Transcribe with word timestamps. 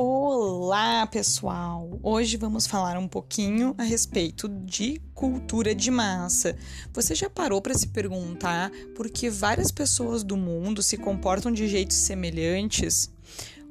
Olá, 0.00 1.08
pessoal! 1.08 1.98
Hoje 2.04 2.36
vamos 2.36 2.68
falar 2.68 2.96
um 2.96 3.08
pouquinho 3.08 3.74
a 3.76 3.82
respeito 3.82 4.48
de 4.48 5.02
cultura 5.12 5.74
de 5.74 5.90
massa. 5.90 6.56
Você 6.92 7.16
já 7.16 7.28
parou 7.28 7.60
para 7.60 7.74
se 7.74 7.88
perguntar 7.88 8.70
por 8.94 9.10
que 9.10 9.28
várias 9.28 9.72
pessoas 9.72 10.22
do 10.22 10.36
mundo 10.36 10.84
se 10.84 10.96
comportam 10.96 11.50
de 11.50 11.66
jeitos 11.66 11.96
semelhantes? 11.96 13.10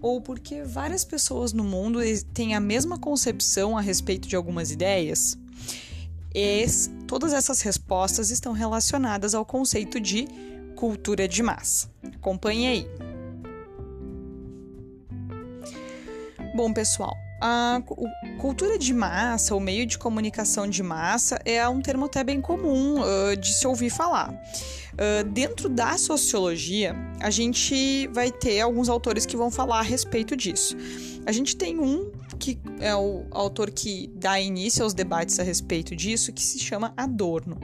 Ou 0.02 0.20
por 0.20 0.38
que 0.38 0.64
várias 0.64 1.06
pessoas 1.06 1.54
no 1.54 1.64
mundo 1.64 2.02
têm 2.34 2.56
a 2.56 2.60
mesma 2.60 3.00
concepção 3.00 3.78
a 3.78 3.82
respeito 3.82 4.28
de 4.28 4.36
algumas 4.36 4.70
ideias? 4.70 5.38
Es, 6.36 6.92
todas 7.08 7.32
essas 7.32 7.62
respostas 7.62 8.32
estão 8.32 8.52
relacionadas 8.52 9.34
ao 9.34 9.46
conceito 9.46 9.98
de 9.98 10.28
cultura 10.76 11.26
de 11.26 11.42
massa. 11.42 11.90
Acompanhe 12.04 12.68
aí! 12.68 13.07
Bom, 16.58 16.74
pessoal, 16.74 17.16
a 17.40 17.80
cultura 18.40 18.80
de 18.80 18.92
massa, 18.92 19.54
o 19.54 19.60
meio 19.60 19.86
de 19.86 19.96
comunicação 19.96 20.68
de 20.68 20.82
massa, 20.82 21.40
é 21.46 21.70
um 21.70 21.80
termo 21.80 22.06
até 22.06 22.24
bem 22.24 22.42
comum 22.42 22.96
uh, 23.00 23.38
de 23.38 23.54
se 23.54 23.68
ouvir 23.68 23.92
falar. 23.92 24.34
Uh, 24.34 25.24
dentro 25.30 25.70
da 25.70 26.00
sociologia, 26.00 26.96
a 27.20 27.30
gente 27.30 28.08
vai 28.08 28.32
ter 28.32 28.60
alguns 28.60 28.90
autores 28.90 29.24
que 29.24 29.38
vão 29.38 29.52
falar 29.52 29.82
a 29.82 29.84
respeito 29.84 30.36
disso. 30.36 30.76
A 31.28 31.32
gente 31.32 31.56
tem 31.56 31.80
um 31.80 32.12
que 32.40 32.60
é 32.80 32.96
o 32.96 33.28
autor 33.30 33.70
que 33.70 34.12
dá 34.16 34.40
início 34.40 34.84
aos 34.84 34.96
debates 34.96 35.40
a 35.40 35.44
respeito 35.44 35.96
disso, 35.96 36.34
que 36.34 36.42
se 36.42 36.58
chama 36.58 36.92
Adorno. 36.98 37.60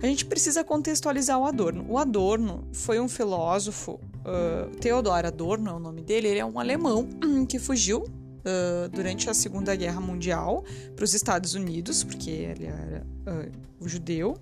A 0.00 0.06
gente 0.06 0.24
precisa 0.24 0.62
contextualizar 0.62 1.38
o 1.38 1.44
Adorno. 1.44 1.84
O 1.88 1.98
Adorno 1.98 2.66
foi 2.72 3.00
um 3.00 3.08
filósofo 3.08 4.00
uh, 4.28 4.76
Theodor 4.76 5.24
Adorno 5.24 5.70
é 5.70 5.74
o 5.74 5.78
nome 5.78 6.02
dele, 6.02 6.28
ele 6.28 6.38
é 6.38 6.44
um 6.44 6.58
alemão 6.58 7.08
que 7.48 7.58
fugiu 7.58 8.02
uh, 8.02 8.88
durante 8.92 9.28
a 9.30 9.34
Segunda 9.34 9.74
Guerra 9.74 10.00
Mundial 10.00 10.64
para 10.94 11.04
os 11.04 11.14
Estados 11.14 11.54
Unidos, 11.54 12.04
porque 12.04 12.30
ele 12.30 12.66
era 12.66 13.06
uh, 13.26 13.88
judeu. 13.88 14.36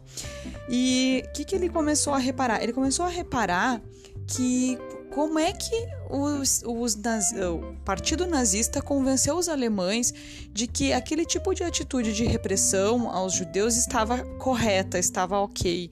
E 0.69 1.23
o 1.27 1.33
que, 1.33 1.45
que 1.45 1.55
ele 1.55 1.69
começou 1.69 2.13
a 2.13 2.19
reparar? 2.19 2.63
Ele 2.63 2.73
começou 2.73 3.05
a 3.05 3.09
reparar 3.09 3.81
que 4.27 4.79
como 5.17 5.39
é 5.39 5.51
que 5.51 5.89
os, 6.11 6.63
os 6.67 6.95
naz... 6.95 7.33
o 7.33 7.75
partido 7.87 8.27
nazista 8.27 8.83
convenceu 8.83 9.35
os 9.39 9.49
alemães 9.49 10.13
de 10.53 10.67
que 10.67 10.93
aquele 10.93 11.25
tipo 11.25 11.55
de 11.55 11.65
atitude 11.65 12.13
de 12.13 12.27
repressão 12.27 13.11
aos 13.11 13.33
judeus 13.33 13.79
estava 13.79 14.23
correta, 14.37 14.99
estava 14.99 15.39
ok. 15.39 15.91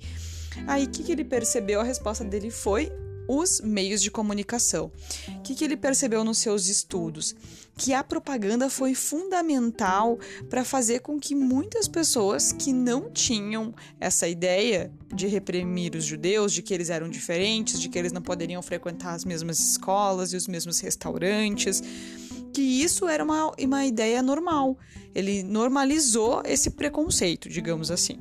Aí 0.67 0.85
o 0.85 0.91
que, 0.91 1.03
que 1.03 1.11
ele 1.11 1.25
percebeu? 1.25 1.81
A 1.81 1.85
resposta 1.85 2.23
dele 2.23 2.51
foi 2.51 2.93
os 3.29 3.61
meios 3.61 4.03
de 4.03 4.11
comunicação. 4.11 4.91
O 5.29 5.43
que, 5.43 5.55
que 5.55 5.65
ele 5.65 5.77
percebeu 5.77 6.25
nos 6.25 6.39
seus 6.39 6.69
estudos? 6.69 7.35
Que 7.77 7.93
a 7.93 8.05
propaganda 8.05 8.71
foi 8.71 8.95
fundamental 8.95 10.19
para 10.49 10.65
fazer 10.65 11.01
com 11.01 11.19
que 11.19 11.35
muitas 11.35 11.89
pessoas 11.89 12.53
que 12.53 12.73
não 12.73 13.11
tinham 13.11 13.75
essa 13.99 14.29
ideia 14.29 14.93
de 15.13 15.27
reprimir 15.27 15.95
os 15.97 16.05
judeus, 16.05 16.53
de 16.53 16.63
que 16.63 16.73
eles 16.73 16.91
eram 16.91 17.09
diferentes, 17.09 17.81
de 17.81 17.89
que 17.89 17.99
eles 17.99 18.13
não 18.13 18.23
poderiam 18.23 18.63
frequentar 18.63 19.15
as 19.15 19.25
mesmas 19.25 19.59
escolas 19.59 20.33
e 20.33 20.37
os 20.37 20.47
mesmos 20.47 20.79
restaurantes, 20.81 21.83
que 22.53 22.63
isso 22.63 23.09
era 23.09 23.25
uma, 23.25 23.53
uma 23.59 23.85
ideia 23.85 24.23
normal. 24.23 24.79
Ele 25.13 25.43
normalizou 25.43 26.43
esse 26.45 26.71
preconceito, 26.71 27.49
digamos 27.49 27.91
assim. 27.91 28.19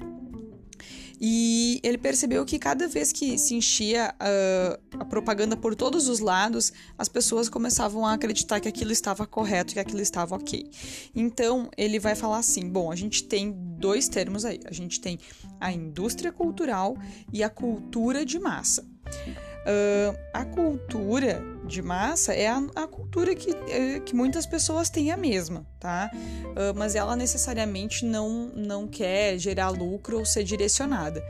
E 1.26 1.80
ele 1.84 1.98
percebeu 1.98 2.44
que 2.44 2.60
cada 2.60 2.86
vez 2.86 3.14
que 3.14 3.38
se 3.38 3.56
enchia 3.56 4.14
uh, 4.20 4.98
a 5.00 5.06
propaganda 5.06 5.56
por 5.56 5.74
todos 5.74 6.10
os 6.10 6.20
lados, 6.20 6.74
as 6.98 7.08
pessoas 7.08 7.48
começavam 7.48 8.06
a 8.06 8.12
acreditar 8.12 8.60
que 8.60 8.68
aquilo 8.68 8.92
estava 8.92 9.26
correto, 9.26 9.74
que 9.74 9.80
aquilo 9.80 10.02
estava 10.02 10.36
ok. 10.36 10.70
Então 11.16 11.70
ele 11.78 11.97
vai 11.97 12.14
falar 12.14 12.40
assim: 12.40 12.68
bom, 12.68 12.92
a 12.92 12.96
gente 12.97 13.24
tem 13.24 13.53
dois 13.53 14.09
termos 14.09 14.44
aí. 14.44 14.59
A 14.66 14.74
gente 14.74 15.00
tem 15.00 15.18
a 15.62 15.72
indústria 15.72 16.30
cultural 16.30 16.97
e 17.31 17.42
a 17.42 17.50
cultura 17.50 18.26
de 18.26 18.38
massa. 18.38 18.81
Uh, 18.84 20.20
a 20.34 20.44
cultura 20.44 21.42
de 21.66 21.81
massa 21.81 22.34
é 22.34 22.47
a, 22.47 22.62
a 22.75 22.88
cultura 22.88 23.34
que, 23.35 23.51
é, 23.69 24.00
que 24.00 24.16
muitas 24.16 24.46
pessoas 24.46 24.90
têm 24.90 25.12
a 25.12 25.18
mesma, 25.18 25.66
tá? 25.79 26.12
Uh, 26.13 26.78
mas 26.78 26.96
ela 26.96 27.16
necessariamente 27.16 28.06
não, 28.06 28.51
não 28.56 28.88
quer 28.88 29.38
gerar 29.38 29.69
lucro 29.69 30.19
ou 30.19 30.25
ser 30.25 30.44
direcionada. 30.44 31.23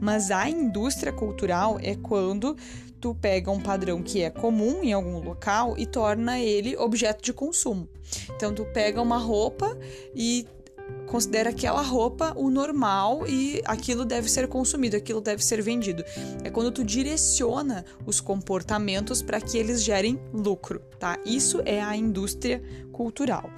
Mas 0.00 0.30
a 0.30 0.48
indústria 0.48 1.12
cultural 1.12 1.78
é 1.82 1.94
quando 1.94 2.56
tu 3.00 3.14
pega 3.14 3.50
um 3.50 3.60
padrão 3.60 4.02
que 4.02 4.22
é 4.22 4.30
comum 4.30 4.82
em 4.82 4.92
algum 4.92 5.18
local 5.18 5.74
e 5.78 5.86
torna 5.86 6.38
ele 6.38 6.76
objeto 6.76 7.22
de 7.22 7.32
consumo. 7.32 7.88
Então 8.36 8.54
tu 8.54 8.64
pega 8.66 9.00
uma 9.00 9.18
roupa 9.18 9.76
e 10.14 10.46
considera 11.06 11.50
aquela 11.50 11.82
roupa 11.82 12.32
o 12.36 12.50
normal 12.50 13.26
e 13.26 13.60
aquilo 13.64 14.04
deve 14.04 14.30
ser 14.30 14.46
consumido, 14.46 14.96
aquilo 14.96 15.20
deve 15.20 15.44
ser 15.44 15.60
vendido. 15.60 16.04
É 16.44 16.50
quando 16.50 16.70
tu 16.70 16.84
direciona 16.84 17.84
os 18.06 18.20
comportamentos 18.20 19.20
para 19.20 19.40
que 19.40 19.58
eles 19.58 19.82
gerem 19.82 20.20
lucro, 20.32 20.80
tá? 20.98 21.18
Isso 21.26 21.60
é 21.64 21.82
a 21.82 21.96
indústria 21.96 22.62
cultural. 22.92 23.50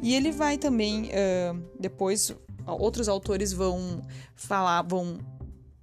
E 0.00 0.14
ele 0.14 0.30
vai 0.30 0.56
também, 0.56 1.10
uh, 1.10 1.60
depois, 1.78 2.32
outros 2.66 3.08
autores 3.08 3.52
vão 3.52 4.02
falar, 4.36 4.82
vão 4.82 5.18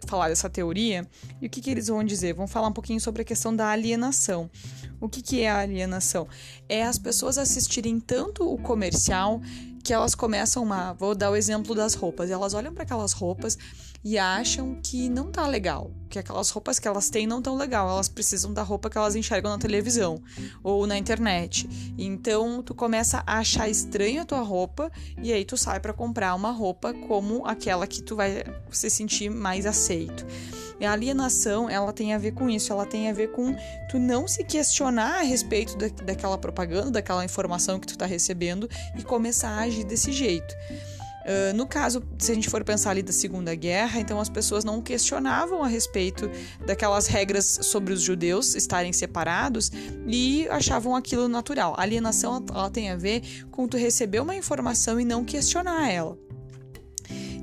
falar 0.06 0.29
dessa 0.29 0.50
teoria. 0.50 1.07
E 1.41 1.47
o 1.47 1.50
que, 1.50 1.62
que 1.62 1.69
eles 1.69 1.88
vão 1.88 2.03
dizer? 2.03 2.34
Vão 2.34 2.47
falar 2.47 2.67
um 2.67 2.73
pouquinho 2.73 3.01
sobre 3.01 3.22
a 3.22 3.25
questão 3.25 3.56
da 3.56 3.69
alienação. 3.69 4.50
O 5.00 5.07
que, 5.07 5.22
que 5.22 5.41
é 5.41 5.50
a 5.50 5.59
alienação? 5.59 6.28
É 6.67 6.84
as 6.84 6.97
pessoas 6.97 7.38
assistirem 7.38 8.00
tanto 8.00 8.51
o 8.51 8.57
comercial 8.57 9.41
que 9.88 9.94
elas 9.94 10.14
começam 10.14 10.64
uma. 10.64 10.92
Vou 10.92 11.16
dar 11.16 11.31
o 11.31 11.36
exemplo 11.38 11.74
das 11.74 11.94
roupas. 11.94 12.30
Elas 12.30 12.53
olham 12.53 12.74
para 12.74 12.84
aquelas 12.84 13.14
roupas 13.14 13.58
e 14.03 14.18
acham 14.18 14.78
que 14.84 15.08
não 15.08 15.31
tá 15.31 15.48
legal, 15.48 15.92
que 16.09 16.20
aquelas 16.20 16.50
roupas 16.50 16.78
que 16.78 16.90
elas 16.90 17.09
têm 17.09 17.25
não 17.25 17.42
tão 17.42 17.56
legal, 17.56 17.90
elas 17.90 18.09
precisam 18.09 18.53
da 18.53 18.64
roupa 18.64 18.90
que 18.90 18.97
elas 18.97 19.16
enxergam 19.16 19.50
na 19.50 19.58
televisão 19.58 20.22
ou 20.62 20.86
na 20.86 20.97
internet. 20.97 21.70
Então 21.97 22.62
tu 22.62 22.76
começa 22.76 23.24
a 23.26 23.40
achar 23.40 23.70
estranho 23.70 24.22
a 24.22 24.26
tua 24.26 24.42
roupa 24.42 24.92
e 25.24 25.31
aí 25.31 25.46
tu 25.46 25.56
sai 25.56 25.80
para 25.80 25.94
comprar 25.94 26.36
uma 26.36 26.52
roupa 26.52 26.94
como 26.94 27.46
aquela 27.46 27.88
que 27.88 28.02
tu 28.02 28.18
vai 28.18 28.44
se 28.70 28.90
sentir 28.90 29.30
mais 29.30 29.66
aceito. 29.66 30.26
A 30.86 30.92
alienação, 30.92 31.70
ela 31.70 31.92
tem 31.92 32.14
a 32.14 32.18
ver 32.18 32.32
com 32.32 32.50
isso, 32.50 32.72
ela 32.72 32.86
tem 32.86 33.10
a 33.10 33.14
ver 33.14 33.32
com 33.32 33.56
tu 33.90 33.98
não 33.98 34.28
se 34.28 34.44
questionar 34.44 35.20
a 35.20 35.24
respeito 35.24 35.78
da, 35.78 35.88
daquela 35.88 36.38
propaganda, 36.38 36.92
daquela 36.92 37.26
informação 37.26 37.80
que 37.80 37.88
tu 37.88 37.98
tá 37.98 38.06
recebendo 38.06 38.70
e 38.98 39.04
começar 39.04 39.50
a 39.50 39.62
agir 39.62 39.84
desse 39.84 40.12
jeito. 40.12 40.56
Uh, 41.28 41.54
no 41.54 41.68
caso, 41.68 42.02
se 42.18 42.32
a 42.32 42.36
gente 42.36 42.50
for 42.50 42.64
pensar 42.64 42.92
ali 42.92 43.04
da 43.04 43.12
Segunda 43.12 43.54
Guerra, 43.54 44.00
então 44.00 44.18
as 44.18 44.30
pessoas 44.30 44.64
não 44.64 44.82
questionavam 44.82 45.62
a 45.62 45.68
respeito 45.68 46.32
daquelas 46.66 47.08
regras 47.08 47.59
sobre 47.64 47.94
os 47.94 48.02
judeus 48.02 48.56
estarem 48.56 48.94
separados 48.94 49.70
e 50.08 50.48
achavam 50.48 50.96
aquilo 50.96 51.28
natural. 51.28 51.76
A 51.78 51.82
alienação 51.82 52.46
ela 52.50 52.70
tem 52.70 52.92
a 52.92 52.96
ver 52.96 53.46
com 53.52 53.68
tu 53.68 53.76
receber 53.76 54.22
uma 54.22 54.38
informação 54.38 55.02
e 55.02 55.04
não 55.04 55.26
questionar 55.26 55.92
ela 55.92 56.18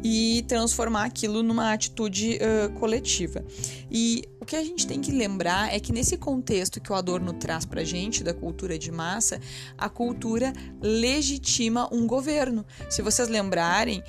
e 0.04 0.44
transformar 0.46 1.04
aquilo 1.04 1.42
numa 1.42 1.72
atitude 1.72 2.38
uh, 2.38 2.70
coletiva. 2.78 3.42
E 3.90 4.22
o 4.38 4.44
que 4.44 4.54
a 4.54 4.62
gente 4.62 4.86
tem 4.86 5.00
que 5.00 5.10
lembrar 5.10 5.74
é 5.74 5.80
que 5.80 5.90
nesse 5.90 6.18
contexto 6.18 6.78
que 6.78 6.92
o 6.92 6.94
Adorno 6.94 7.32
traz 7.32 7.64
pra 7.64 7.82
gente, 7.82 8.22
da 8.22 8.34
cultura 8.34 8.78
de 8.78 8.92
massa, 8.92 9.40
a 9.78 9.88
cultura 9.88 10.52
legitima 10.82 11.88
um 11.90 12.06
governo. 12.06 12.66
Se 12.90 13.00
vocês 13.00 13.28
lembrarem, 13.28 14.04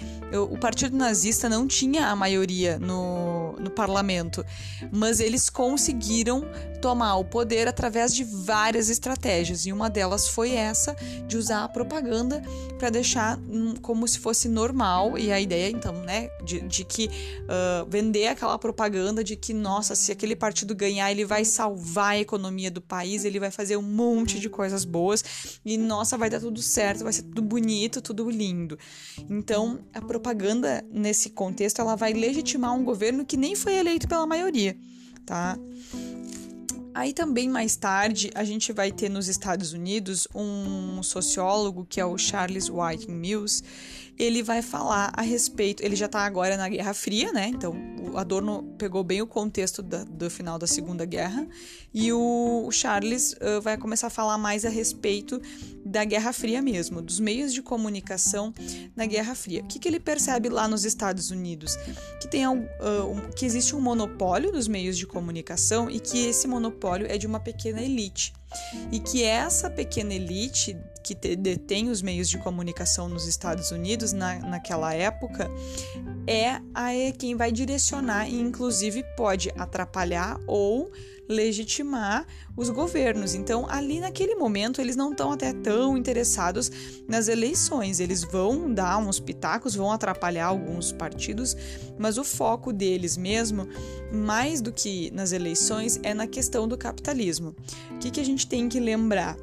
o 0.51 0.57
partido 0.57 0.97
nazista 0.97 1.47
não 1.47 1.65
tinha 1.65 2.07
a 2.07 2.15
maioria 2.15 2.77
no, 2.77 3.34
no 3.59 3.69
parlamento, 3.69 4.45
mas 4.91 5.19
eles 5.19 5.49
conseguiram 5.49 6.45
tomar 6.81 7.15
o 7.15 7.25
poder 7.25 7.67
através 7.67 8.13
de 8.13 8.23
várias 8.23 8.89
estratégias, 8.89 9.65
e 9.65 9.73
uma 9.73 9.89
delas 9.89 10.27
foi 10.27 10.51
essa 10.51 10.95
de 11.27 11.35
usar 11.37 11.63
a 11.63 11.69
propaganda 11.69 12.43
para 12.77 12.89
deixar 12.89 13.39
hum, 13.39 13.73
como 13.81 14.07
se 14.07 14.19
fosse 14.19 14.47
normal, 14.47 15.17
e 15.17 15.31
a 15.31 15.39
ideia 15.39 15.69
então, 15.69 15.93
né, 15.93 16.29
de, 16.43 16.59
de 16.61 16.83
que 16.83 17.07
uh, 17.07 17.89
vender 17.89 18.27
aquela 18.27 18.57
propaganda 18.59 19.23
de 19.23 19.35
que, 19.35 19.53
nossa, 19.53 19.95
se 19.95 20.11
aquele 20.11 20.35
partido 20.35 20.75
ganhar, 20.75 21.09
ele 21.11 21.25
vai 21.25 21.43
salvar 21.43 22.11
a 22.11 22.19
economia 22.19 22.69
do 22.69 22.81
país, 22.81 23.25
ele 23.25 23.39
vai 23.39 23.49
fazer 23.49 23.77
um 23.77 23.81
monte 23.81 24.39
de 24.39 24.49
coisas 24.49 24.85
boas, 24.85 25.23
e 25.65 25.77
nossa, 25.77 26.17
vai 26.17 26.29
dar 26.29 26.39
tudo 26.39 26.61
certo, 26.61 27.03
vai 27.03 27.13
ser 27.13 27.23
tudo 27.23 27.41
bonito, 27.41 28.01
tudo 28.01 28.29
lindo. 28.29 28.77
Então, 29.29 29.79
a 29.93 30.01
propaganda 30.01 30.85
nesse 30.91 31.31
contexto, 31.31 31.81
ela 31.81 31.95
vai 31.95 32.13
legitimar 32.13 32.73
um 32.73 32.83
governo 32.83 33.25
que 33.25 33.37
nem 33.45 33.55
foi 33.55 33.75
eleito 33.75 34.07
pela 34.07 34.25
maioria, 34.25 34.75
tá? 35.23 35.55
Aí 36.95 37.13
também 37.13 37.47
mais 37.47 37.75
tarde 37.75 38.31
a 38.33 38.43
gente 38.43 38.73
vai 38.73 38.91
ter 38.91 39.07
nos 39.07 39.27
Estados 39.27 39.71
Unidos 39.71 40.27
um 40.33 41.03
sociólogo 41.03 41.85
que 41.87 42.01
é 42.01 42.05
o 42.05 42.17
Charles 42.17 42.69
White 42.69 43.11
Mills. 43.11 43.61
Ele 44.17 44.41
vai 44.41 44.61
falar 44.61 45.11
a 45.13 45.21
respeito. 45.21 45.83
Ele 45.83 45.95
já 45.95 46.05
está 46.07 46.21
agora 46.21 46.57
na 46.57 46.69
Guerra 46.69 46.93
Fria, 46.93 47.31
né? 47.33 47.49
Então 47.49 47.75
o 48.11 48.17
Adorno 48.17 48.63
pegou 48.77 49.03
bem 49.03 49.21
o 49.21 49.27
contexto 49.27 49.83
da, 49.83 50.05
do 50.05 50.27
final 50.29 50.57
da 50.57 50.65
Segunda 50.65 51.05
Guerra 51.05 51.45
e 51.93 52.11
o 52.13 52.69
Charles 52.71 53.33
uh, 53.33 53.61
vai 53.61 53.77
começar 53.77 54.07
a 54.07 54.09
falar 54.09 54.37
mais 54.39 54.65
a 54.65 54.69
respeito 54.69 55.39
da 55.95 56.03
Guerra 56.03 56.33
Fria 56.33 56.61
mesmo, 56.61 57.01
dos 57.01 57.21
meios 57.21 57.53
de 57.53 57.61
comunicação 57.61 58.53
na 58.97 59.05
Guerra 59.05 59.33
Fria. 59.33 59.61
O 59.61 59.65
que, 59.65 59.79
que 59.79 59.87
ele 59.87 59.97
percebe 59.97 60.49
lá 60.49 60.67
nos 60.67 60.83
Estados 60.83 61.31
Unidos? 61.31 61.77
Que, 62.19 62.27
tem, 62.27 62.45
uh, 62.45 62.53
um, 63.09 63.31
que 63.31 63.45
existe 63.45 63.73
um 63.73 63.79
monopólio 63.79 64.51
dos 64.51 64.67
meios 64.67 64.97
de 64.97 65.07
comunicação 65.07 65.89
e 65.89 66.01
que 66.01 66.25
esse 66.27 66.49
monopólio 66.49 67.07
é 67.09 67.17
de 67.17 67.25
uma 67.25 67.39
pequena 67.39 67.81
elite. 67.81 68.33
E 68.91 68.99
que 68.99 69.23
essa 69.23 69.69
pequena 69.69 70.13
elite 70.13 70.77
que 71.03 71.13
detém 71.13 71.89
os 71.89 72.01
meios 72.01 72.27
de 72.27 72.39
comunicação 72.39 73.07
nos 73.07 73.27
Estados 73.27 73.69
Unidos 73.69 74.11
na, 74.11 74.39
naquela 74.39 74.91
época 74.91 75.51
é, 76.25 76.59
a, 76.73 76.95
é 76.95 77.11
quem 77.11 77.35
vai 77.35 77.51
direcionar 77.51 78.27
e, 78.27 78.39
inclusive, 78.39 79.03
pode 79.15 79.51
atrapalhar 79.55 80.39
ou 80.47 80.91
legitimar 81.27 82.25
os 82.55 82.69
governos. 82.69 83.33
Então, 83.33 83.67
ali 83.69 83.99
naquele 83.99 84.35
momento, 84.35 84.79
eles 84.79 84.95
não 84.95 85.11
estão 85.11 85.31
até 85.31 85.53
tão 85.53 85.97
interessados 85.97 86.71
nas 87.07 87.27
eleições. 87.27 87.99
Eles 87.99 88.23
vão 88.23 88.71
dar 88.71 88.97
uns 88.97 89.19
pitacos, 89.19 89.75
vão 89.75 89.91
atrapalhar 89.91 90.47
alguns 90.47 90.91
partidos, 90.91 91.55
mas 91.97 92.17
o 92.17 92.23
foco 92.23 92.71
deles 92.71 93.17
mesmo, 93.17 93.67
mais 94.11 94.61
do 94.61 94.71
que 94.71 95.11
nas 95.11 95.31
eleições, 95.31 95.99
é 96.03 96.13
na 96.13 96.27
questão 96.27 96.67
do 96.67 96.77
capitalismo. 96.77 97.55
O 97.91 97.97
que, 97.99 98.11
que 98.11 98.19
a 98.19 98.25
gente 98.25 98.44
tem 98.47 98.69
que 98.69 98.79
lembrar? 98.79 99.37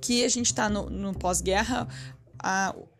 Que 0.00 0.24
a 0.24 0.28
gente 0.28 0.46
está 0.46 0.68
no, 0.68 0.90
no 0.90 1.14
pós-guerra, 1.14 1.88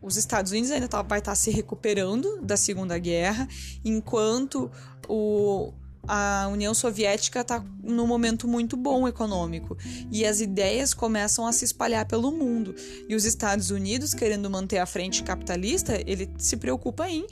os 0.01 0.15
Estados 0.17 0.51
Unidos 0.51 0.71
ainda 0.71 0.87
tá, 0.87 1.01
vai 1.01 1.19
estar 1.19 1.31
tá 1.31 1.35
se 1.35 1.51
recuperando 1.51 2.41
da 2.41 2.55
Segunda 2.55 2.97
Guerra, 2.97 3.47
enquanto 3.83 4.71
o, 5.07 5.73
a 6.07 6.47
União 6.51 6.73
Soviética 6.73 7.41
está 7.41 7.63
num 7.81 8.07
momento 8.07 8.47
muito 8.47 8.77
bom 8.77 9.07
econômico 9.07 9.77
e 10.11 10.25
as 10.25 10.41
ideias 10.41 10.93
começam 10.93 11.45
a 11.45 11.51
se 11.51 11.65
espalhar 11.65 12.05
pelo 12.05 12.31
mundo. 12.31 12.75
E 13.07 13.15
os 13.15 13.25
Estados 13.25 13.69
Unidos, 13.69 14.13
querendo 14.13 14.49
manter 14.49 14.79
a 14.79 14.85
frente 14.85 15.23
capitalista, 15.23 16.01
ele 16.05 16.29
se 16.37 16.57
preocupa 16.57 17.09
em 17.09 17.25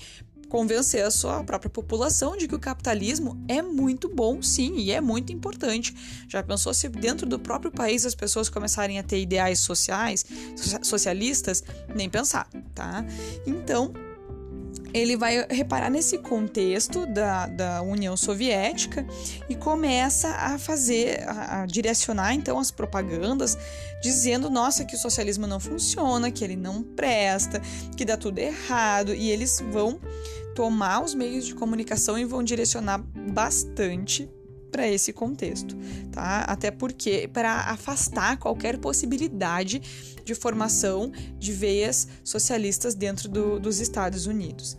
convencer 0.52 1.06
a 1.06 1.10
sua 1.10 1.42
própria 1.46 1.70
população 1.70 2.36
de 2.36 2.46
que 2.46 2.54
o 2.54 2.60
capitalismo 2.60 3.42
é 3.48 3.62
muito 3.62 4.10
bom, 4.10 4.42
sim, 4.42 4.76
e 4.76 4.92
é 4.92 5.00
muito 5.00 5.32
importante. 5.32 5.96
Já 6.28 6.44
pensou 6.44 6.74
se 6.74 6.90
dentro 6.90 7.26
do 7.26 7.40
próprio 7.40 7.72
país 7.72 8.06
as 8.06 8.14
pessoas 8.14 8.50
começarem 8.50 9.00
a 9.00 9.04
ter 9.04 9.22
ideais 9.22 9.60
sociais, 9.60 10.26
socialistas? 10.84 11.64
Nem 11.96 12.10
pensar, 12.10 12.50
tá? 12.76 13.06
Então, 13.48 13.94
ele 14.94 15.16
vai 15.16 15.48
reparar 15.50 15.90
nesse 15.90 16.18
contexto 16.18 17.06
da, 17.06 17.48
da 17.48 17.82
União 17.82 18.18
Soviética 18.18 19.06
e 19.48 19.56
começa 19.56 20.28
a 20.32 20.60
fazer, 20.60 21.24
a, 21.30 21.62
a, 21.62 21.66
direcionar 21.66 22.34
então 22.34 22.60
as 22.60 22.72
propagandas, 22.72 23.58
dizendo, 24.02 24.50
nossa, 24.50 24.84
que 24.84 24.96
o 24.96 25.00
socialismo 25.00 25.48
não 25.48 25.62
funciona, 25.62 26.30
que 26.30 26.44
ele 26.44 26.58
não 26.58 26.84
presta, 26.84 27.62
que 27.96 28.04
dá 28.04 28.18
tudo 28.18 28.40
errado, 28.40 29.14
e 29.14 29.30
eles 29.30 29.64
vão 29.72 29.98
tomar 30.56 31.04
os 31.04 31.14
meios 31.14 31.46
de 31.46 31.56
comunicação 31.56 32.18
e 32.18 32.26
vão 32.26 32.44
direcionar 32.44 32.98
bastante 33.32 34.30
para 34.72 34.88
esse 34.88 35.12
contexto, 35.12 35.76
tá? 36.12 36.42
Até 36.48 36.72
porque 36.72 37.30
para 37.32 37.52
afastar 37.72 38.38
qualquer 38.38 38.78
possibilidade 38.78 39.82
de 40.24 40.34
formação 40.34 41.12
de 41.38 41.52
veias 41.52 42.08
socialistas 42.24 42.96
dentro 42.96 43.28
do, 43.28 43.60
dos 43.60 43.80
Estados 43.80 44.26
Unidos. 44.26 44.78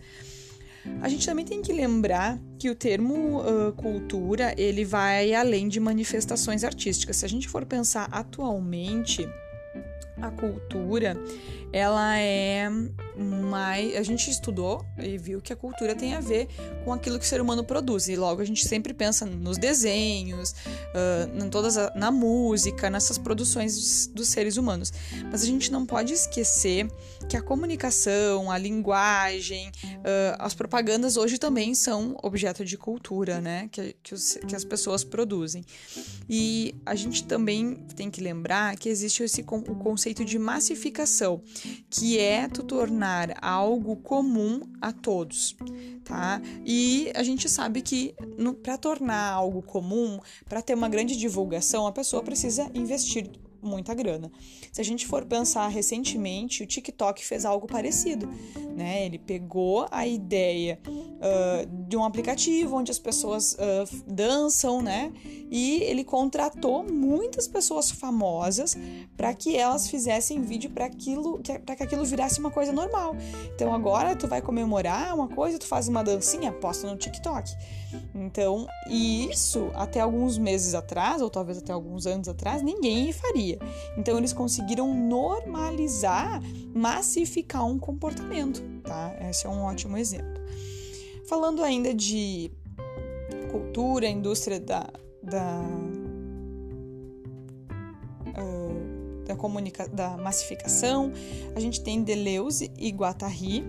A 1.01 1.07
gente 1.07 1.25
também 1.25 1.45
tem 1.45 1.61
que 1.61 1.71
lembrar 1.71 2.37
que 2.59 2.69
o 2.69 2.75
termo 2.75 3.39
uh, 3.39 3.71
cultura 3.73 4.53
ele 4.57 4.83
vai 4.83 5.33
além 5.33 5.69
de 5.69 5.79
manifestações 5.79 6.63
artísticas. 6.63 7.17
Se 7.17 7.25
a 7.25 7.29
gente 7.29 7.47
for 7.47 7.65
pensar 7.65 8.09
atualmente, 8.11 9.25
a 10.21 10.29
cultura 10.29 11.17
ela 11.73 12.19
é 12.19 12.69
mais. 13.17 13.95
A 13.95 14.03
gente 14.03 14.29
estudou 14.29 14.85
e 14.97 15.17
viu 15.17 15.41
que 15.41 15.51
a 15.51 15.55
cultura 15.55 15.95
tem 15.95 16.13
a 16.13 16.19
ver 16.19 16.47
com 16.85 16.93
aquilo 16.93 17.17
que 17.17 17.25
o 17.25 17.27
ser 17.27 17.41
humano 17.41 17.63
produz. 17.63 18.07
E 18.07 18.15
logo 18.15 18.41
a 18.41 18.45
gente 18.45 18.67
sempre 18.67 18.93
pensa 18.93 19.25
nos 19.25 19.57
desenhos, 19.57 20.51
uh, 20.51 21.43
em 21.43 21.49
todas 21.49 21.75
a, 21.77 21.91
na 21.95 22.11
música, 22.11 22.91
nessas 22.91 23.17
produções 23.17 23.75
dos, 23.75 24.07
dos, 24.07 24.27
seres 24.29 24.55
humanos. 24.55 24.93
Mas 25.31 25.41
a 25.41 25.45
gente 25.47 25.71
não 25.71 25.83
pode 25.83 26.13
esquecer 26.13 26.87
que 27.27 27.35
a 27.35 27.41
comunicação, 27.41 28.51
a 28.51 28.57
linguagem, 28.57 29.69
uh, 29.69 30.37
as 30.37 30.53
propagandas 30.53 31.17
hoje 31.17 31.39
também 31.39 31.73
são 31.73 32.15
objeto 32.21 32.63
de 32.63 32.77
cultura, 32.77 33.41
né? 33.41 33.67
Que, 33.71 33.95
que, 34.03 34.13
os, 34.13 34.37
que 34.47 34.55
as 34.55 34.63
pessoas 34.63 35.03
produzem. 35.03 35.65
E 36.29 36.75
a 36.85 36.93
gente 36.93 37.23
também 37.23 37.75
tem 37.95 38.11
que 38.11 38.21
lembrar 38.21 38.75
que 38.75 38.89
existe 38.89 39.23
esse 39.23 39.41
o 39.41 39.75
conceito 39.75 40.23
de 40.23 40.37
massificação 40.37 41.41
que 41.89 42.19
é 42.19 42.47
tu 42.47 42.63
tornar 42.63 43.37
algo 43.41 43.95
comum 43.97 44.61
a 44.81 44.91
todos, 44.91 45.55
tá? 46.03 46.41
E 46.65 47.11
a 47.15 47.23
gente 47.23 47.49
sabe 47.49 47.81
que 47.81 48.15
para 48.61 48.77
tornar 48.77 49.31
algo 49.31 49.61
comum, 49.61 50.19
para 50.47 50.61
ter 50.61 50.73
uma 50.73 50.89
grande 50.89 51.15
divulgação, 51.17 51.87
a 51.87 51.91
pessoa 51.91 52.23
precisa 52.23 52.69
investir 52.73 53.29
muita 53.63 53.93
grana. 53.93 54.31
Se 54.71 54.81
a 54.81 54.83
gente 54.83 55.05
for 55.07 55.25
pensar 55.25 55.67
recentemente, 55.67 56.63
o 56.63 56.67
TikTok 56.67 57.25
fez 57.25 57.45
algo 57.45 57.67
parecido, 57.67 58.27
né? 58.75 59.05
Ele 59.05 59.17
pegou 59.17 59.87
a 59.91 60.05
ideia 60.05 60.79
uh, 60.87 61.87
de 61.87 61.95
um 61.95 62.03
aplicativo 62.03 62.75
onde 62.75 62.91
as 62.91 62.99
pessoas 62.99 63.53
uh, 63.53 64.03
dançam, 64.07 64.81
né? 64.81 65.11
E 65.49 65.83
ele 65.83 66.03
contratou 66.03 66.83
muitas 66.83 67.47
pessoas 67.47 67.91
famosas 67.91 68.75
para 69.15 69.33
que 69.33 69.55
elas 69.55 69.87
fizessem 69.87 70.41
vídeo 70.41 70.69
para 70.69 70.85
aquilo, 70.85 71.41
para 71.65 71.75
que 71.75 71.83
aquilo 71.83 72.03
virasse 72.03 72.39
uma 72.39 72.51
coisa 72.51 72.71
normal. 72.71 73.15
Então 73.55 73.73
agora 73.73 74.15
tu 74.15 74.27
vai 74.27 74.41
comemorar 74.41 75.13
uma 75.13 75.27
coisa, 75.27 75.59
tu 75.59 75.67
faz 75.67 75.87
uma 75.87 76.03
dancinha, 76.03 76.51
posta 76.51 76.89
no 76.89 76.97
TikTok. 76.97 77.51
Então, 78.15 78.67
isso 78.89 79.69
até 79.73 79.99
alguns 79.99 80.37
meses 80.37 80.73
atrás, 80.73 81.21
ou 81.21 81.29
talvez 81.29 81.57
até 81.57 81.71
alguns 81.71 82.07
anos 82.07 82.27
atrás, 82.27 82.61
ninguém 82.61 83.11
faria. 83.11 83.52
Então, 83.97 84.17
eles 84.17 84.33
conseguiram 84.33 84.93
normalizar, 84.93 86.41
massificar 86.73 87.65
um 87.65 87.77
comportamento, 87.77 88.61
tá? 88.83 89.15
Esse 89.29 89.45
é 89.45 89.49
um 89.49 89.63
ótimo 89.63 89.97
exemplo. 89.97 90.41
Falando 91.25 91.63
ainda 91.63 91.93
de 91.93 92.51
cultura, 93.51 94.07
indústria 94.07 94.59
da, 94.59 94.89
da 95.21 95.61
uh, 98.29 99.23
da, 99.25 99.35
comunica 99.35 99.87
da 99.87 100.17
massificação, 100.17 101.11
a 101.55 101.59
gente 101.59 101.81
tem 101.81 102.03
Deleuze 102.03 102.71
e 102.77 102.89
Guattari, 102.89 103.63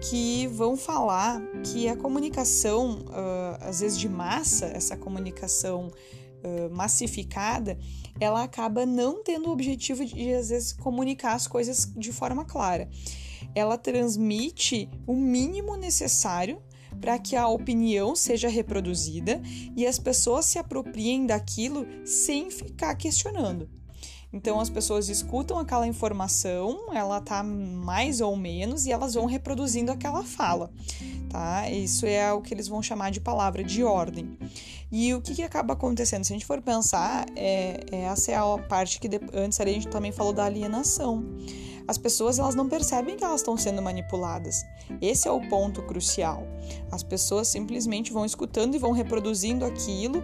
que 0.00 0.46
vão 0.48 0.76
falar 0.76 1.40
que 1.64 1.88
a 1.88 1.96
comunicação, 1.96 3.00
uh, 3.06 3.56
às 3.60 3.80
vezes 3.80 3.98
de 3.98 4.08
massa, 4.08 4.66
essa 4.66 4.96
comunicação 4.96 5.90
uh, 6.44 6.74
massificada, 6.74 7.78
ela 8.18 8.42
acaba 8.42 8.84
não 8.84 9.22
tendo 9.22 9.48
o 9.48 9.52
objetivo 9.52 10.04
de, 10.04 10.32
às 10.32 10.50
vezes, 10.50 10.72
comunicar 10.72 11.34
as 11.34 11.46
coisas 11.46 11.92
de 11.96 12.12
forma 12.12 12.44
clara. 12.44 12.88
Ela 13.54 13.78
transmite 13.78 14.88
o 15.06 15.14
mínimo 15.14 15.76
necessário 15.76 16.62
para 17.00 17.18
que 17.18 17.36
a 17.36 17.48
opinião 17.48 18.14
seja 18.14 18.48
reproduzida 18.48 19.40
e 19.76 19.86
as 19.86 19.98
pessoas 19.98 20.46
se 20.46 20.58
apropriem 20.58 21.26
daquilo 21.26 21.86
sem 22.04 22.50
ficar 22.50 22.94
questionando. 22.94 23.79
Então 24.32 24.60
as 24.60 24.70
pessoas 24.70 25.08
escutam 25.08 25.58
aquela 25.58 25.86
informação, 25.86 26.92
ela 26.92 27.20
tá 27.20 27.42
mais 27.42 28.20
ou 28.20 28.36
menos 28.36 28.86
e 28.86 28.92
elas 28.92 29.14
vão 29.14 29.26
reproduzindo 29.26 29.90
aquela 29.90 30.22
fala, 30.22 30.70
tá? 31.28 31.68
Isso 31.68 32.06
é 32.06 32.32
o 32.32 32.40
que 32.40 32.54
eles 32.54 32.68
vão 32.68 32.80
chamar 32.80 33.10
de 33.10 33.20
palavra 33.20 33.64
de 33.64 33.82
ordem. 33.82 34.38
E 34.92 35.12
o 35.14 35.20
que, 35.20 35.34
que 35.34 35.42
acaba 35.42 35.74
acontecendo? 35.74 36.24
Se 36.24 36.32
a 36.32 36.36
gente 36.36 36.46
for 36.46 36.60
pensar, 36.60 37.26
é, 37.36 37.80
é 37.90 38.00
essa 38.02 38.32
é 38.32 38.36
a 38.36 38.58
parte 38.68 39.00
que 39.00 39.08
antes 39.32 39.60
a 39.60 39.64
gente 39.64 39.88
também 39.88 40.12
falou 40.12 40.32
da 40.32 40.44
alienação. 40.44 41.24
As 41.86 41.98
pessoas 41.98 42.38
elas 42.38 42.54
não 42.54 42.68
percebem 42.68 43.16
que 43.16 43.24
elas 43.24 43.40
estão 43.40 43.56
sendo 43.56 43.82
manipuladas. 43.82 44.64
Esse 45.00 45.28
é 45.28 45.30
o 45.30 45.40
ponto 45.48 45.82
crucial. 45.82 46.46
As 46.90 47.02
pessoas 47.02 47.48
simplesmente 47.48 48.12
vão 48.12 48.24
escutando 48.24 48.74
e 48.74 48.78
vão 48.78 48.92
reproduzindo 48.92 49.64
aquilo 49.64 50.22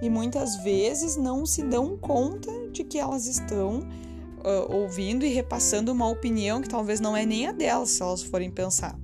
e 0.00 0.08
muitas 0.08 0.56
vezes 0.56 1.16
não 1.16 1.44
se 1.44 1.62
dão 1.62 1.96
conta 1.96 2.50
de 2.70 2.84
que 2.84 2.98
elas 2.98 3.26
estão 3.26 3.80
uh, 3.80 4.72
ouvindo 4.76 5.24
e 5.24 5.28
repassando 5.28 5.92
uma 5.92 6.08
opinião 6.08 6.60
que 6.60 6.68
talvez 6.68 7.00
não 7.00 7.16
é 7.16 7.26
nem 7.26 7.46
a 7.46 7.52
delas, 7.52 7.90
se 7.90 8.02
elas 8.02 8.22
forem 8.22 8.50
pensar. 8.50 8.98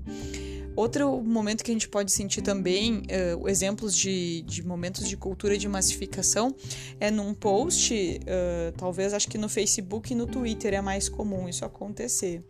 Outro 0.76 1.22
momento 1.22 1.62
que 1.62 1.70
a 1.70 1.74
gente 1.74 1.88
pode 1.88 2.10
sentir 2.10 2.42
também 2.42 3.02
uh, 3.38 3.48
exemplos 3.48 3.96
de, 3.96 4.42
de 4.42 4.66
momentos 4.66 5.08
de 5.08 5.16
cultura 5.16 5.56
de 5.56 5.68
massificação 5.68 6.54
é 6.98 7.10
num 7.10 7.32
post, 7.32 7.94
uh, 7.94 8.72
talvez 8.76 9.12
acho 9.12 9.28
que 9.28 9.38
no 9.38 9.48
Facebook 9.48 10.12
e 10.12 10.16
no 10.16 10.26
Twitter 10.26 10.74
é 10.74 10.80
mais 10.80 11.08
comum 11.08 11.48
isso 11.48 11.64
acontecer. 11.64 12.42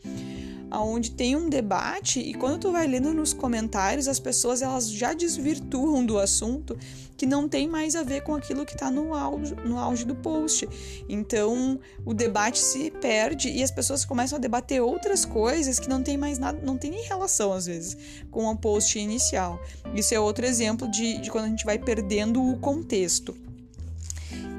Onde 0.70 1.10
tem 1.10 1.36
um 1.36 1.48
debate 1.48 2.20
e 2.20 2.34
quando 2.34 2.58
tu 2.58 2.72
vai 2.72 2.86
lendo 2.86 3.12
nos 3.12 3.32
comentários, 3.32 4.08
as 4.08 4.18
pessoas 4.18 4.62
elas 4.62 4.90
já 4.90 5.12
desvirtuam 5.12 6.04
do 6.04 6.18
assunto 6.18 6.76
que 7.16 7.26
não 7.26 7.48
tem 7.48 7.68
mais 7.68 7.94
a 7.94 8.02
ver 8.02 8.22
com 8.22 8.34
aquilo 8.34 8.66
que 8.66 8.72
está 8.72 8.90
no 8.90 9.14
auge, 9.14 9.54
no 9.64 9.78
auge 9.78 10.04
do 10.04 10.14
post. 10.16 10.68
Então, 11.08 11.78
o 12.04 12.12
debate 12.12 12.58
se 12.58 12.90
perde 12.90 13.48
e 13.48 13.62
as 13.62 13.70
pessoas 13.70 14.04
começam 14.04 14.36
a 14.36 14.40
debater 14.40 14.82
outras 14.82 15.24
coisas 15.24 15.78
que 15.78 15.88
não 15.88 16.02
tem 16.02 16.16
mais 16.16 16.38
nada, 16.38 16.60
não 16.64 16.76
tem 16.76 16.90
nem 16.90 17.04
relação 17.04 17.52
às 17.52 17.66
vezes 17.66 17.96
com 18.30 18.46
o 18.46 18.56
post 18.56 18.98
inicial. 18.98 19.62
Isso 19.94 20.14
é 20.14 20.20
outro 20.20 20.44
exemplo 20.44 20.90
de, 20.90 21.18
de 21.18 21.30
quando 21.30 21.44
a 21.46 21.48
gente 21.48 21.64
vai 21.64 21.78
perdendo 21.78 22.42
o 22.42 22.58
contexto. 22.58 23.36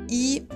E 0.09 0.47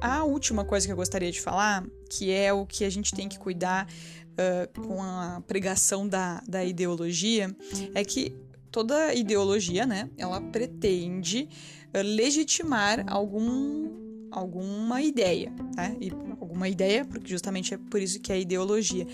a 0.00 0.22
última 0.24 0.64
coisa 0.64 0.86
que 0.86 0.92
eu 0.92 0.96
gostaria 0.96 1.32
de 1.32 1.40
falar, 1.40 1.82
que 2.10 2.30
é 2.30 2.52
o 2.52 2.66
que 2.66 2.84
a 2.84 2.90
gente 2.90 3.14
tem 3.14 3.28
que 3.28 3.38
cuidar 3.38 3.88
uh, 4.34 4.80
com 4.86 5.02
a 5.02 5.42
pregação 5.46 6.06
da, 6.06 6.42
da 6.46 6.64
ideologia, 6.64 7.54
é 7.94 8.04
que 8.04 8.34
toda 8.70 9.14
ideologia, 9.14 9.86
né, 9.86 10.10
ela 10.16 10.40
pretende 10.40 11.48
uh, 11.94 12.02
legitimar 12.02 13.04
algum 13.08 14.04
alguma 14.34 15.00
ideia, 15.00 15.52
né? 15.76 15.96
E 16.00 16.10
alguma 16.40 16.68
ideia, 16.68 17.04
porque 17.04 17.30
justamente 17.30 17.72
é 17.72 17.78
por 17.78 18.00
isso 18.00 18.18
que 18.18 18.32
é 18.32 18.40
ideologia. 18.40 19.06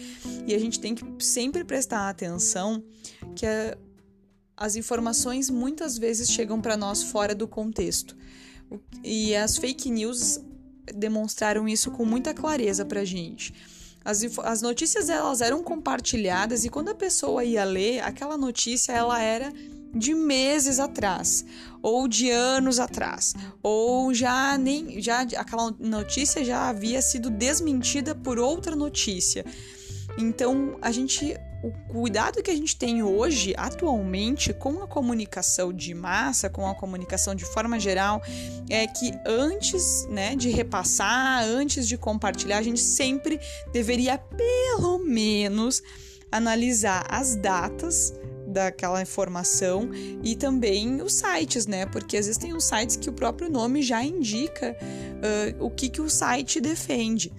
E 0.46 0.54
a 0.54 0.58
gente 0.58 0.80
tem 0.80 0.94
que 0.94 1.04
sempre 1.22 1.62
prestar 1.62 2.08
atenção 2.08 2.82
que 3.36 3.44
a, 3.44 3.76
as 4.56 4.76
informações 4.76 5.50
muitas 5.50 5.98
vezes 5.98 6.30
chegam 6.30 6.58
para 6.58 6.74
nós 6.74 7.02
fora 7.02 7.34
do 7.34 7.46
contexto. 7.46 8.16
E 9.04 9.36
as 9.36 9.58
fake 9.58 9.90
news 9.90 10.40
demonstraram 10.94 11.68
isso 11.68 11.90
com 11.90 12.04
muita 12.04 12.32
clareza 12.32 12.84
pra 12.84 13.04
gente. 13.04 13.52
As, 14.04 14.23
as 14.45 14.62
notícias 14.62 15.09
elas 15.09 15.40
eram 15.40 15.62
compartilhadas 15.62 16.64
e 16.64 16.71
quando 16.71 16.88
a 16.88 16.95
pessoa 16.95 17.45
ia 17.45 17.64
ler, 17.64 18.00
aquela 18.00 18.37
notícia 18.37 18.92
ela 18.92 19.21
era 19.21 19.52
de 19.95 20.14
meses 20.14 20.78
atrás 20.78 21.45
ou 21.83 22.07
de 22.07 22.30
anos 22.30 22.78
atrás 22.78 23.35
ou 23.62 24.14
já 24.14 24.57
nem 24.57 25.00
já 25.00 25.23
aquela 25.23 25.75
notícia 25.78 26.45
já 26.45 26.69
havia 26.69 27.02
sido 27.02 27.28
desmentida 27.28 28.14
por 28.14 28.38
outra 28.38 28.75
notícia. 28.76 29.45
Então 30.16 30.78
a 30.80 30.90
gente 30.90 31.37
o 31.62 31.71
cuidado 31.93 32.43
que 32.43 32.50
a 32.50 32.55
gente 32.55 32.76
tem 32.76 33.02
hoje, 33.02 33.55
atualmente, 33.57 34.52
com 34.52 34.83
a 34.83 34.87
comunicação 34.87 35.73
de 35.73 35.95
massa, 35.95 36.49
com 36.49 36.67
a 36.67 36.75
comunicação 36.75 37.35
de 37.35 37.45
forma 37.45 37.79
geral, 37.79 38.23
é 38.69 38.87
que 38.87 39.12
antes 39.26 40.07
né, 40.09 40.35
de 40.35 40.49
repassar, 40.50 41.45
antes 41.45 41.87
de 41.87 41.99
compartilhar, 41.99 42.59
a 42.59 42.62
gente 42.62 42.81
sempre 42.81 43.38
deveria, 43.73 44.17
pelo 44.17 44.99
menos, 44.99 45.83
analisar 46.33 47.07
as 47.11 47.37
datas 47.37 48.14
daquela 48.47 49.00
informação 49.00 49.90
e 50.23 50.35
também 50.35 51.00
os 51.02 51.12
sites, 51.12 51.67
né? 51.67 51.87
Porque 51.87 52.17
existem 52.17 52.52
os 52.52 52.64
sites 52.64 52.97
que 52.97 53.09
o 53.09 53.12
próprio 53.12 53.49
nome 53.49 53.83
já 53.83 54.02
indica 54.02 54.76
uh, 54.76 55.64
o 55.64 55.71
que, 55.71 55.88
que 55.88 56.00
o 56.00 56.11
site 56.11 56.61
defende. 56.61 57.33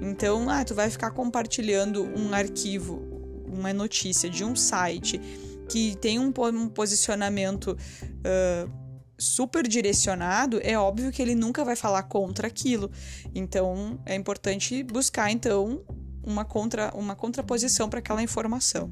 Então, 0.00 0.48
ah, 0.50 0.64
tu 0.64 0.74
vai 0.74 0.90
ficar 0.90 1.10
compartilhando 1.12 2.04
um 2.16 2.32
arquivo 2.32 3.11
uma 3.52 3.72
notícia 3.72 4.28
de 4.28 4.44
um 4.44 4.56
site 4.56 5.20
que 5.68 5.96
tem 5.96 6.18
um, 6.18 6.32
um 6.52 6.68
posicionamento 6.68 7.76
uh, 7.76 8.82
super 9.18 9.66
direcionado, 9.66 10.60
é 10.62 10.76
óbvio 10.76 11.12
que 11.12 11.22
ele 11.22 11.34
nunca 11.34 11.64
vai 11.64 11.76
falar 11.76 12.02
contra 12.04 12.48
aquilo. 12.48 12.90
Então 13.34 13.98
é 14.04 14.14
importante 14.14 14.82
buscar 14.82 15.30
então 15.30 15.82
uma 16.24 16.44
contra 16.44 16.92
uma 16.94 17.14
contraposição 17.14 17.88
para 17.88 18.00
aquela 18.00 18.22
informação. 18.22 18.90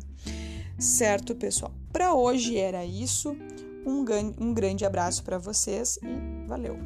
Certo, 0.79 1.35
pessoal? 1.35 1.75
Para 1.93 2.15
hoje 2.15 2.57
era 2.57 2.85
isso. 2.85 3.37
Um, 3.85 4.05
um 4.39 4.55
grande 4.55 4.85
abraço 4.85 5.23
para 5.23 5.39
vocês 5.39 5.99
e 6.03 6.47
valeu! 6.47 6.79